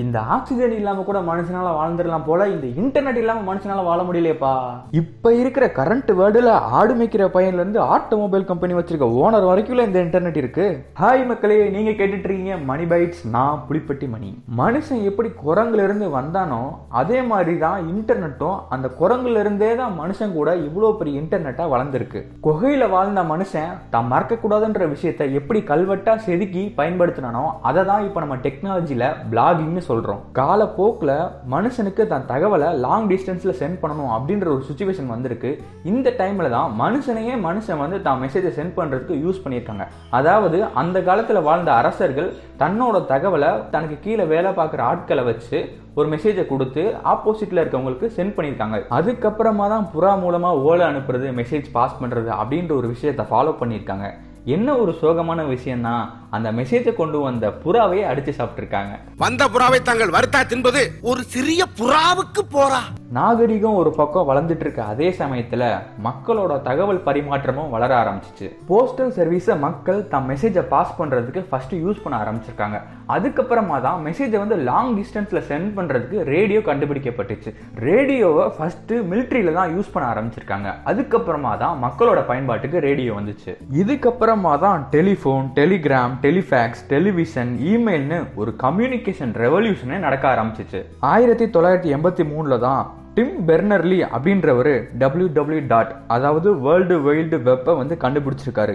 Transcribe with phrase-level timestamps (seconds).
[0.00, 4.52] இந்த ஆக்சிஜன் இல்லாம கூட மனுஷனால வாழ்ந்துடலாம் போல இந்த இன்டர்நெட் இல்லாம மனுஷனால வாழ முடியலையேப்பா.
[5.00, 10.38] இப்ப இருக்கிற கரண்ட் வேர்டில் ஆடு மேய்க்கிற பையன்ல இருந்து ஆட்டோமொபைல் கம்பெனி வச்சிருக்க ஓனர் வரைக்கும் இந்த இன்டர்நெட்
[10.42, 10.66] இருக்கு.
[11.00, 14.30] ஹாய் மக்களே நீங்க கேட்டுட்டு இருக்கீங்க மணி பைட்ஸ் நான் புளிப்பட்டி மணி.
[14.62, 16.62] மனுஷன் எப்படி குரங்குல இருந்து வந்தானோ
[17.02, 22.22] அதே மாதிரி தான் இன்டர்நெட்டும் அந்த குரங்குல இருந்தே தான் மனுஷன் கூட இவ்வளோ பெரிய இன்டர்நெட்டா வளர்ந்துருக்கு.
[22.48, 28.40] குகையில வாழ்ந்த மனுஷன் தான் மறக்க கூடாதுன்ற விஷயத்தை எப்படி கல்வெட்டா செதுக்கி பயன்படுத்தினானோ அதை தான் இப்போ நம்ம
[28.48, 31.12] டெக்னாலஜியில் பிளாகிங்னு சொல்கிறோம் காலப்போக்கில்
[31.54, 35.50] மனுஷனுக்கு தன் தகவலை லாங் டிஸ்டன்ஸில் சென்ட் பண்ணணும் அப்படின்ற ஒரு சுச்சுவேஷன் வந்திருக்கு.
[35.92, 39.86] இந்த டைமில் தான் மனுஷனையே மனுஷன் வந்து தான் மெசேஜை சென்ட் பண்ணுறதுக்கு யூஸ் பண்ணியிருக்காங்க.
[40.20, 42.30] அதாவது அந்த காலத்தில் வாழ்ந்த அரசர்கள்
[42.64, 45.60] தன்னோட தகவலை தனக்கு கீழே வேலை பார்க்குற ஆட்களை வச்சு
[46.00, 48.78] ஒரு மெசேஜை கொடுத்து ஆப்போசிட்டில் இருக்கவங்களுக்கு சென்ட் பண்ணியிருக்காங்க.
[48.98, 54.06] அதுக்கப்புறமா தான் புறா மூலமாக ஓலை அனுப்புறது மெசேஜ் பாஸ் பண்ணுறது அப்படின்ற ஒரு விஷயத்தை ஃபாலோ பண்ணியிருக்காங்க.
[54.44, 58.98] என்ன ஒரு சோகமான விஷயம்னா அந்த மெசேஜை கொண்டு வந்த புறாவையே அடிச்சு சாப்பிட்டுருக்காங்க.
[59.16, 62.80] வந்த புறாவை தாங்கள் வருத்தா தின்பது ஒரு சிறிய புறாவுக்கு போறா.
[63.16, 65.62] நாகரிகம் ஒரு பக்கம் வளர்ந்துட்டு இருக்க அதே சமயத்துல
[66.04, 68.46] மக்களோட தகவல் பரிமாற்றமும் வளர ஆரம்பிச்சிச்சு.
[68.70, 72.78] போஸ்டல் சர்வீஸை மக்கள் தம் மெசேஜை பாஸ் பண்றதுக்கு ஃபர்ஸ்ட் யூஸ் பண்ண ஆரம்பிச்சிருக்காங்க.
[73.16, 77.52] அதுக்கப்புறமா தான் மெசேஜை வந்து லாங் டிஸ்டன்ஸில் சென்ட் பண்ணுறதுக்கு ரேடியோ கண்டுபிடிக்கப்பட்டுச்சு.
[77.88, 80.72] ரேடியோவை ஃபஸ்ட்டு மிலிட்ரியில் தான் யூஸ் பண்ண ஆரம்பிச்சிருக்காங்க.
[80.92, 83.54] அதுக்கப்புறமா தான் மக்களோட பயன்பாட்டுக்கு ரேடியோ வந்துச்சு.
[83.82, 90.82] இதுக்கப்புறமா தான் டெலிஃபோன் டெலிகிராம் டெலிஃபேக்ஸ் டெலிவிஷன் இமெயில்னு ஒரு கம்யூனிகேஷன் ரெவல்யூஷனே நடக்க ஆரம்பிச்சிச்சு.
[91.14, 92.82] ஆயிரத்தி தொள்ளாயிரத்தி எண்பத்தி மூணில் தான்
[93.16, 98.74] டிம் பெர்னர்லி அப்படின்றவர் டபிள்யூ டபிள்யூ டாட் அதாவது வேர்ல்டு வைல்டு வெப்பை வந்து கண்டுபிடிச்சிருக்காரு.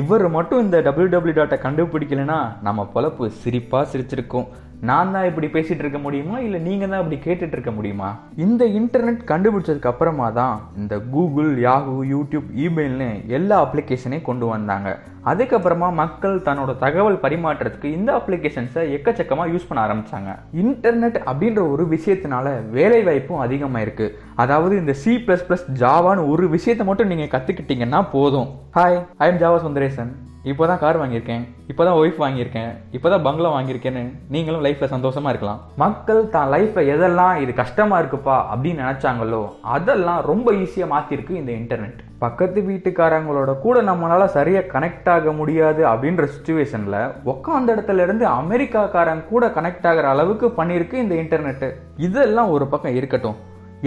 [0.00, 4.46] இவர் மட்டும் இந்த டபிள்யூ டபிள்யூ டாட்டை கண்டுபிடிக்கலனா நம்ம பொழப்பு சிரிப்பாக சிரிச்சிருக்கும்.
[4.88, 6.36] நான் தான் இப்படி பேசிட்டு இருக்க முடியுமா?
[6.44, 8.08] இல்லை நீங்கள் தான் இப்படி கேட்டுட்டு இருக்க முடியுமா?
[8.44, 14.88] இந்த இன்டர்நெட் கண்டுபிடிச்சதுக்கு அப்புறமா தான் இந்த கூகுள் யாகு யூடியூப் இமெயில்னு எல்லா அப்ளிகேஷனையும் கொண்டு வந்தாங்க.
[15.30, 20.30] அதுக்கப்புறமா மக்கள் தன்னோட தகவல் பரிமாற்றத்துக்கு இந்த அப்ளிகேஷன்ஸை எக்கச்சக்கமாக யூஸ் பண்ண ஆரம்பித்தாங்க
[20.62, 26.46] இன்டர்நெட் அப்படின்ற ஒரு விஷயத்தினால வேலை வாய்ப்பும் அதிகமாக இருக்குது அதாவது இந்த சி ப்ளஸ் ப்ளஸ் ஜாவான்னு ஒரு
[26.56, 28.50] விஷயத்தை மட்டும் நீங்கள் கற்றுக்கிட்டீங்கன்னா போதும்.
[28.78, 30.12] Hi I am Java Sundaresan
[30.50, 34.02] இப்போ தான் கார் வாங்கியிருக்கேன் இப்போ தான் ஒய்ஃப் வாங்கியிருக்கேன் இப்போ தான் பங்களா வாங்கியிருக்கேன்னு
[34.34, 35.60] நீங்களும் லைஃப்பில் சந்தோஷமாக இருக்கலாம்.
[35.82, 39.42] மக்கள் தான் லைஃப்பில் எதெல்லாம் இது கஷ்டமாக இருக்குப்பா அப்படின்னு நினச்சாங்களோ
[39.76, 46.26] அதெல்லாம் ரொம்ப ஈஸியாக மாற்றிருக்கு இந்த இன்டர்நெட் பக்கத்து வீட்டுக்காரங்களோட கூட நம்மளால் சரியாக கனெக்ட் ஆக முடியாது அப்படின்ற
[46.34, 46.98] சுச்சுவேஷனில்
[47.32, 51.70] உக்காந்த இடத்துல இருந்து அமெரிக்காக்காரங்க கூட கனெக்ட் ஆகிற அளவுக்கு பண்ணியிருக்கு இந்த இன்டர்நெட்டு
[52.08, 53.38] இதெல்லாம் ஒரு பக்கம் இருக்கட்டும்.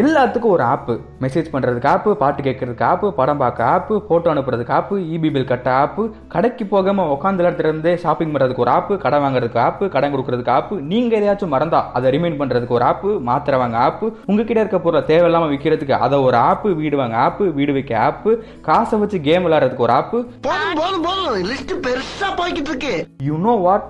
[0.00, 0.94] எல்லாத்துக்கும் ஒரு ஆப்பு.
[1.22, 5.68] மெசேஜ் பண்ணுறதுக்கு ஆப்பு பாட்டு கேட்கறதுக்கு ஆப்பு படம் பார்க்க ஆப்பு ஃபோட்டோ அனுப்புறதுக்கு ஆப்பு இபி பில் கட்ட
[5.80, 6.02] ஆப்பு
[6.34, 10.76] கடைக்கு போகாமல் உட்காந்த இடத்துல இருந்தே ஷாப்பிங் பண்ணுறதுக்கு ஒரு ஆப்பு கடை வாங்குறதுக்கு ஆப்பு கடன் கொடுக்கறதுக்கு ஆப்பு
[10.92, 15.52] நீங்கள் எதையாச்சும் மறந்தா அதை ரிமைண்ட் பண்ணுறதுக்கு ஒரு ஆப்பு மாத்திரை வாங்க ஆப்பு உங்ககிட்ட இருக்க பொருளை தேவையில்லாமல்
[15.54, 18.32] விற்கிறதுக்கு அதை ஒரு ஆப்பு வீடு வாங்க ஆப்பு வீடு வைக்க ஆப்பு
[18.68, 20.20] காசை வச்சு கேம் விளையாடுறதுக்கு ஒரு ஆப்பு.
[20.48, 21.40] போதும் போதும் போதும்.
[21.50, 22.94] லிஸ்ட் பெருசா போய்கிட்டு இருக்கு.
[23.28, 23.88] யூ நோ வாட்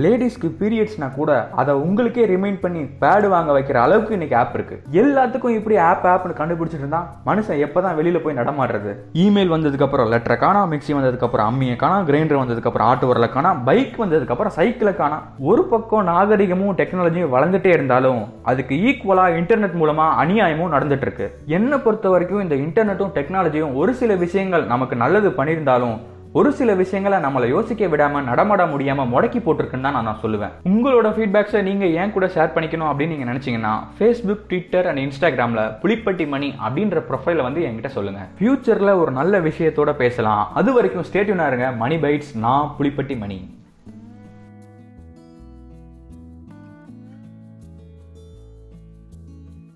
[0.00, 4.82] லேடிஸ்க்கு பீரியட்ஸ்னா கூட அதை உங்களுக்கே ரிமைண்ட் பண்ணி பேடு வாங்க வைக்கிற அளவுக்கு இன்னைக்கு ஆப் இருக்கு.
[4.92, 8.92] எல்லாத்துக்கும் இப்படி ஆப் ஆப்னு கண்டுபிடிச்சிட்டு இருந்தா மனுஷன் எப்பதான் வெளியில போய் நடமாடுறது?
[9.12, 13.28] இமெயில் வந்ததுக்கு அப்புறம் லெட்டரை காணா மிக்சி வந்ததுக்கு அப்புறம் அம்மியை காணா கிரைண்டர் வந்ததுக்கு அப்புறம் ஆட்டு வரல
[13.28, 15.22] காணா பைக் வந்ததுக்கு அப்புறம் சைக்கிளை காணா.
[15.38, 21.38] ஒரு பக்கம் நாகரிகமும் டெக்னாலஜியும் வளர்ந்துட்டே இருந்தாலும் அதுக்கு ஈக்குவலா இன்டர்நெட் மூலமா அநியாயமும் நடந்துட்டு இருக்கு.
[21.46, 25.98] என்னை பொறுத்த வரைக்கும் இந்த இன்டர்நெட்டும் டெக்னாலஜியும் ஒரு சில விஷயங்கள் நமக்கு நல்லது பண்ணியிருந்தாலும்
[26.38, 30.54] ஒரு சில விஷயங்களை நம்மளை யோசிக்க விடாம நடமாட முடியாம முடக்கி போட்டிருக்குன்னு தான் நான் சொல்லுவேன்.
[30.64, 36.26] உங்களோட ஃபீட்பேக்ஸை நீங்க ஏன் கூட ஷேர் பண்ணிக்கணும் அப்படின்னு நீங்க நினைச்சீங்கன்னா ஃபேஸ்புக் ட்விட்டர் அண்ட் இன்ஸ்டாகிராம்ல புளிப்பட்டி
[36.28, 38.20] மணி அப்படின்ற ப்ரொஃபைல வந்து என்கிட்ட சொல்லுங்க.
[38.38, 40.48] ஃபியூச்சர்ல ஒரு நல்ல விஷயத்தோட பேசலாம்.
[40.54, 41.70] அது வரைக்கும் ஸ்டேட்யூனா இருங்க.
[41.70, 43.40] மணி பைட்ஸ் நான் புளிப்பட்டி மணி.